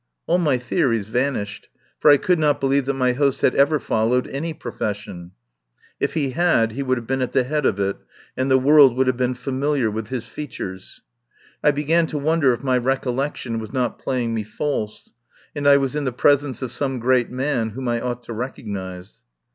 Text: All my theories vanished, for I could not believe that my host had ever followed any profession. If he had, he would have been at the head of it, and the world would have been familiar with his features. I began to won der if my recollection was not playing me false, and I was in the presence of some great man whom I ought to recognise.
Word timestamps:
All 0.25 0.39
my 0.39 0.57
theories 0.57 1.07
vanished, 1.09 1.69
for 1.99 2.09
I 2.09 2.17
could 2.17 2.39
not 2.39 2.59
believe 2.59 2.87
that 2.87 2.95
my 2.95 3.13
host 3.13 3.41
had 3.41 3.53
ever 3.53 3.79
followed 3.79 4.27
any 4.29 4.51
profession. 4.51 5.33
If 5.99 6.15
he 6.15 6.31
had, 6.31 6.71
he 6.71 6.81
would 6.81 6.97
have 6.97 7.05
been 7.05 7.21
at 7.21 7.33
the 7.33 7.43
head 7.43 7.67
of 7.67 7.79
it, 7.79 7.97
and 8.35 8.49
the 8.49 8.57
world 8.57 8.97
would 8.97 9.05
have 9.05 9.15
been 9.17 9.35
familiar 9.35 9.91
with 9.91 10.07
his 10.07 10.25
features. 10.25 11.03
I 11.63 11.69
began 11.69 12.07
to 12.07 12.17
won 12.17 12.39
der 12.39 12.51
if 12.51 12.63
my 12.63 12.79
recollection 12.79 13.59
was 13.59 13.71
not 13.71 13.99
playing 13.99 14.33
me 14.33 14.43
false, 14.43 15.13
and 15.55 15.67
I 15.67 15.77
was 15.77 15.95
in 15.95 16.05
the 16.05 16.11
presence 16.11 16.63
of 16.63 16.71
some 16.71 16.97
great 16.97 17.29
man 17.29 17.69
whom 17.69 17.87
I 17.87 18.01
ought 18.01 18.23
to 18.23 18.33
recognise. 18.33 19.19